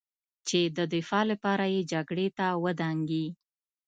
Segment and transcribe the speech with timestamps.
[0.47, 3.27] چې د دفاع لپاره یې جګړې ته ودانګي